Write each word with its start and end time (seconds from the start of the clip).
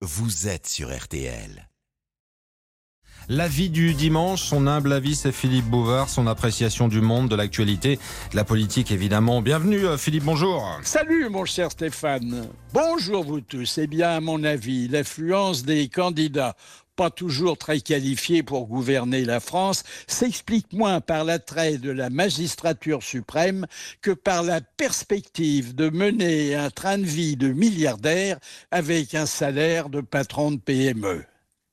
vous 0.00 0.46
êtes 0.46 0.68
sur 0.68 0.96
RTL. 0.96 1.67
L'avis 3.30 3.68
du 3.68 3.92
dimanche, 3.92 4.42
son 4.42 4.66
humble 4.66 4.90
avis, 4.90 5.14
c'est 5.14 5.32
Philippe 5.32 5.66
Bouvard, 5.66 6.08
son 6.08 6.26
appréciation 6.26 6.88
du 6.88 7.02
monde, 7.02 7.28
de 7.28 7.36
l'actualité, 7.36 7.98
de 8.30 8.36
la 8.36 8.44
politique 8.44 8.90
évidemment. 8.90 9.42
Bienvenue 9.42 9.84
euh, 9.84 9.98
Philippe, 9.98 10.24
bonjour. 10.24 10.66
Salut 10.82 11.28
mon 11.28 11.44
cher 11.44 11.70
Stéphane. 11.70 12.48
Bonjour 12.72 13.24
vous 13.24 13.42
tous. 13.42 13.76
Eh 13.76 13.86
bien, 13.86 14.12
à 14.12 14.20
mon 14.20 14.44
avis, 14.44 14.88
l'affluence 14.88 15.62
des 15.62 15.88
candidats 15.88 16.56
pas 16.96 17.10
toujours 17.10 17.56
très 17.56 17.80
qualifiés 17.80 18.42
pour 18.42 18.66
gouverner 18.66 19.24
la 19.24 19.38
France, 19.38 19.84
s'explique 20.08 20.72
moins 20.72 21.00
par 21.00 21.22
l'attrait 21.22 21.78
de 21.78 21.92
la 21.92 22.10
magistrature 22.10 23.04
suprême 23.04 23.66
que 24.02 24.10
par 24.10 24.42
la 24.42 24.60
perspective 24.60 25.76
de 25.76 25.90
mener 25.90 26.56
un 26.56 26.70
train 26.70 26.98
de 26.98 27.04
vie 27.04 27.36
de 27.36 27.52
milliardaire 27.52 28.38
avec 28.72 29.14
un 29.14 29.26
salaire 29.26 29.90
de 29.90 30.00
patron 30.00 30.50
de 30.50 30.56
PME. 30.56 31.24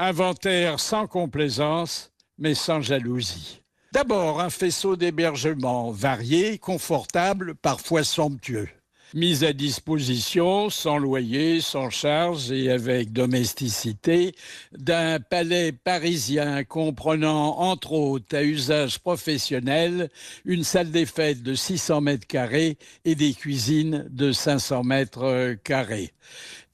Inventaire 0.00 0.78
sans 0.78 1.08
complaisance, 1.08 2.12
mais 2.38 2.54
sans 2.54 2.80
jalousie. 2.80 3.62
D'abord, 3.90 4.40
un 4.40 4.48
faisceau 4.48 4.94
d'hébergement 4.94 5.90
varié, 5.90 6.58
confortable, 6.58 7.56
parfois 7.56 8.04
somptueux 8.04 8.68
mise 9.14 9.44
à 9.44 9.52
disposition, 9.52 10.70
sans 10.70 10.98
loyer, 10.98 11.60
sans 11.60 11.90
charge 11.90 12.52
et 12.52 12.70
avec 12.70 13.12
domesticité, 13.12 14.34
d'un 14.76 15.18
palais 15.18 15.72
parisien 15.72 16.64
comprenant 16.64 17.58
entre 17.58 17.92
autres 17.92 18.36
à 18.36 18.42
usage 18.42 18.98
professionnel 18.98 20.10
une 20.44 20.64
salle 20.64 20.90
des 20.90 21.06
fêtes 21.06 21.42
de 21.42 21.54
600 21.54 22.00
mètres 22.02 22.26
carrés 22.26 22.76
et 23.04 23.14
des 23.14 23.32
cuisines 23.32 24.06
de 24.10 24.32
500 24.32 24.84
mètres 24.84 25.56
carrés 25.64 26.12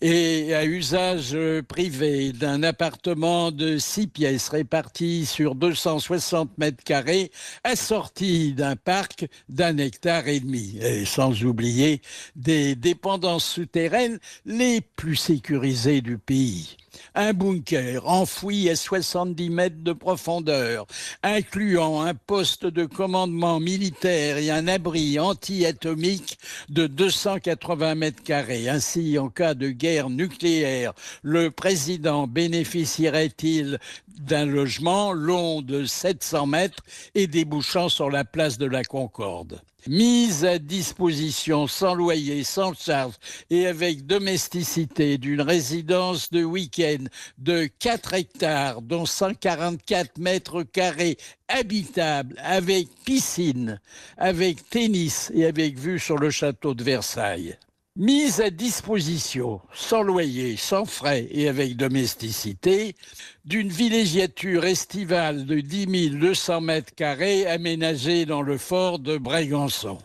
et 0.01 0.55
à 0.55 0.65
usage 0.65 1.37
privé 1.69 2.33
d'un 2.33 2.63
appartement 2.63 3.51
de 3.51 3.79
six 3.79 4.07
pièces 4.07 4.49
réparties 4.49 5.27
sur 5.27 5.55
260 5.55 6.59
mètres 6.59 6.85
carrés, 6.85 7.31
assorti 7.63 8.53
d'un 8.53 8.77
parc 8.77 9.27
d'un 9.49 9.79
hectare 9.79 10.29
et 10.29 10.41
demi, 10.41 10.79
et 10.81 11.05
sans 11.05 11.45
oublier 11.45 12.03
des 12.37 12.75
dépendances 12.75 13.49
souterraines 13.49 14.19
les 14.45 14.81
plus 14.81 15.17
sécurisées 15.17 16.01
du 16.01 16.19
pays 16.19 16.77
un 17.15 17.33
bunker 17.33 18.09
enfoui 18.09 18.69
à 18.71 18.77
70 18.77 19.51
mètres 19.51 19.83
de 19.83 19.93
profondeur, 19.93 20.87
incluant 21.23 22.03
un 22.03 22.15
poste 22.15 22.67
de 22.67 22.85
commandement 22.85 23.61
militaire 23.61 24.39
et 24.39 24.51
un 24.51 24.69
abri 24.69 25.19
anti-atomique 25.19 26.39
de 26.69 26.87
280 26.87 27.95
mètres 27.95 28.23
carrés. 28.23 28.69
Ainsi, 28.69 29.19
en 29.19 29.29
cas 29.29 29.55
de 29.55 29.71
guerre 29.71 30.11
nucléaire, 30.11 30.93
le 31.23 31.51
président 31.51 32.27
bénéficierait-il 32.27 33.79
d'un 34.09 34.47
logement 34.47 35.13
long 35.13 35.63
de 35.63 35.85
700 35.85 36.47
mètres 36.47 36.83
et 37.15 37.27
débouchant 37.27 37.89
sur 37.89 38.11
la 38.11 38.25
place 38.25 38.59
de 38.59 38.67
la 38.67 38.85
Concorde? 38.85 39.61
Mise 39.89 40.45
à 40.45 40.59
disposition 40.59 41.67
sans 41.67 41.95
loyer, 41.95 42.45
sans 42.45 42.75
charge 42.75 43.15
et 43.51 43.67
avec 43.67 44.07
domesticité 44.07 45.19
d'une 45.19 45.41
résidence 45.41 46.31
de 46.31 46.45
week-end 46.45 47.05
de 47.39 47.69
4 47.79 48.15
hectares, 48.15 48.83
dont 48.83 49.07
144 49.07 50.19
mètres 50.19 50.63
carrés 50.63 51.17
habitables, 51.49 52.37
avec 52.39 52.89
piscine, 53.05 53.81
avec 54.17 54.69
tennis 54.69 55.31
et 55.35 55.47
avec 55.47 55.79
vue 55.79 55.99
sur 55.99 56.19
le 56.19 56.31
château 56.31 56.75
de 56.75 56.83
Versailles 56.83 57.57
mise 57.97 58.41
à 58.41 58.51
disposition, 58.51 59.61
sans 59.73 60.03
loyer, 60.03 60.57
sans 60.57 60.85
frais 60.85 61.29
et 61.31 61.49
avec 61.49 61.77
domesticité, 61.77 62.97
d'une 63.45 63.69
villégiature 63.69 64.65
estivale 64.65 65.47
de 65.47 65.61
10 65.61 66.11
200 66.11 66.61
mètres 66.61 66.95
carrés 66.97 67.47
aménagée 67.47 68.27
dans 68.27 68.43
le 68.43 68.59
fort 68.59 68.99
de 68.99 69.17
Brégançon. 69.17 69.99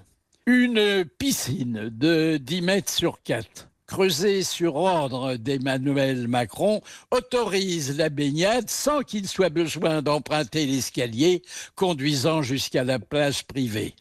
Une 0.45 1.03
piscine 1.17 1.89
de 1.91 2.37
10 2.37 2.61
mètres 2.61 2.91
sur 2.91 3.23
4 3.23 3.67
creusée 3.87 4.43
sur 4.43 4.75
ordre 4.75 5.35
d'Emmanuel 5.35 6.27
Macron, 6.27 6.79
autorise 7.09 7.97
la 7.97 8.09
baignade 8.09 8.69
sans 8.69 9.01
qu'il 9.01 9.27
soit 9.27 9.49
besoin 9.49 10.03
d'emprunter 10.03 10.67
l'escalier 10.67 11.41
conduisant 11.73 12.43
jusqu'à 12.43 12.83
la 12.83 12.99
plage 12.99 13.45
privée. 13.45 13.95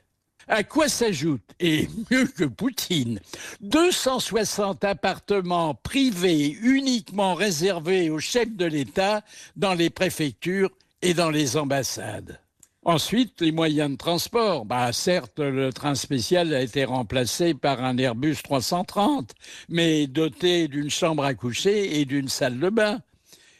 À 0.50 0.64
quoi 0.64 0.88
s'ajoute, 0.88 1.42
et 1.60 1.88
mieux 2.10 2.26
que 2.26 2.44
Poutine, 2.44 3.20
260 3.60 4.82
appartements 4.82 5.75
privés 5.75 6.56
uniquement 6.62 7.34
réservés 7.34 8.09
aux 8.09 8.19
chefs 8.19 8.56
de 8.56 8.64
l'État 8.64 9.20
dans 9.56 9.75
les 9.75 9.91
préfectures 9.91 10.70
et 11.03 11.12
dans 11.12 11.31
les 11.31 11.59
ambassades. 11.59 12.41
Ensuite, 12.82 13.42
les 13.42 13.53
moyens 13.53 13.91
de 13.91 13.97
transport. 13.97 14.64
Bah, 14.64 14.91
certes, 14.94 15.38
le 15.38 15.70
train 15.70 15.94
spécial 15.94 16.54
a 16.54 16.62
été 16.62 16.86
remplacé 16.86 17.53
par 17.53 17.84
un 17.84 17.98
Airbus 17.98 18.36
330, 18.42 19.32
mais 19.69 20.06
doté 20.06 20.69
d'une 20.69 20.88
chambre 20.88 21.25
à 21.25 21.34
coucher 21.34 22.00
et 22.00 22.06
d'une 22.06 22.28
salle 22.28 22.59
de 22.59 22.70
bain 22.70 23.00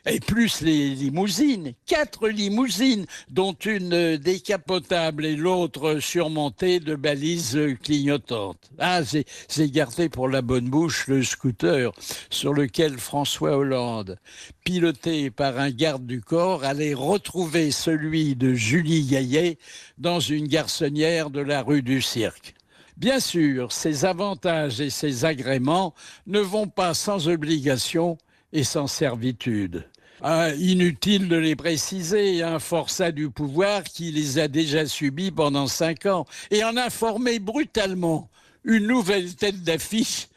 et 0.08 0.20
plus 0.20 0.60
les 0.62 0.91
limousines, 0.91 1.74
quatre 1.86 2.28
limousines, 2.28 3.06
dont 3.30 3.52
une 3.52 4.16
décapotable 4.16 5.26
et 5.26 5.36
l'autre 5.36 6.00
surmontée 6.00 6.80
de 6.80 6.94
balises 6.94 7.58
clignotantes. 7.82 8.70
Ah, 8.78 9.00
c'est 9.48 9.70
gardé 9.70 10.08
pour 10.08 10.28
la 10.28 10.42
bonne 10.42 10.69
bouche 10.69 11.06
le 11.08 11.22
scooter 11.22 11.92
sur 12.30 12.54
lequel 12.54 12.98
François 12.98 13.56
Hollande, 13.56 14.19
piloté 14.64 15.30
par 15.30 15.58
un 15.58 15.70
garde 15.70 16.06
du 16.06 16.20
corps, 16.20 16.64
allait 16.64 16.94
retrouver 16.94 17.70
celui 17.70 18.34
de 18.34 18.54
Julie 18.54 19.04
Gaillet 19.04 19.58
dans 19.98 20.20
une 20.20 20.46
garçonnière 20.46 21.30
de 21.30 21.40
la 21.40 21.62
rue 21.62 21.82
du 21.82 22.00
Cirque. 22.00 22.54
Bien 22.96 23.20
sûr, 23.20 23.70
ces 23.72 24.04
avantages 24.04 24.80
et 24.80 24.90
ces 24.90 25.25
agréments 25.25 25.94
ne 26.26 26.40
vont 26.40 26.66
pas 26.66 26.94
sans 26.94 27.28
obligation 27.28 28.19
et 28.52 28.64
sans 28.64 28.86
servitude. 28.86 29.88
Ah, 30.23 30.51
inutile 30.55 31.29
de 31.29 31.37
les 31.37 31.56
préciser, 31.56 32.43
un 32.43 32.59
forçat 32.59 33.12
du 33.12 33.31
pouvoir 33.31 33.84
qui 33.84 34.11
les 34.11 34.39
a 34.39 34.49
déjà 34.49 34.87
subis 34.87 35.31
pendant 35.31 35.67
cinq 35.67 36.06
ans 36.06 36.27
et 36.51 36.65
en 36.65 36.77
informer 36.77 37.39
brutalement 37.39 38.29
une 38.65 38.87
nouvelle 38.87 39.34
tête 39.34 39.62
d'affiche 39.62 40.29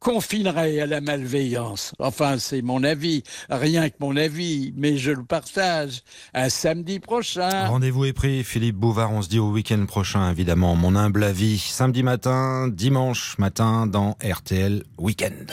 confinerait 0.00 0.80
à 0.80 0.86
la 0.86 1.00
malveillance. 1.00 1.92
Enfin, 1.98 2.38
c'est 2.38 2.62
mon 2.62 2.82
avis, 2.82 3.22
rien 3.50 3.90
que 3.90 3.96
mon 4.00 4.16
avis, 4.16 4.72
mais 4.76 4.96
je 4.96 5.12
le 5.12 5.24
partage. 5.24 6.02
À 6.32 6.50
samedi 6.50 6.98
prochain. 6.98 7.66
Rendez-vous 7.66 8.06
est 8.06 8.12
pris, 8.12 8.42
Philippe 8.42 8.76
Bouvard. 8.76 9.12
On 9.12 9.22
se 9.22 9.28
dit 9.28 9.38
au 9.38 9.50
week-end 9.50 9.84
prochain, 9.86 10.30
évidemment. 10.30 10.74
Mon 10.74 10.96
humble 10.96 11.22
avis, 11.22 11.58
samedi 11.58 12.02
matin, 12.02 12.68
dimanche 12.68 13.36
matin 13.38 13.86
dans 13.86 14.16
RTL 14.22 14.82
Weekend. 14.98 15.52